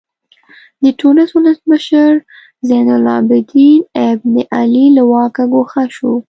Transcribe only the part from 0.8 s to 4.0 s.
د ټونس ولسمشر زین العابدین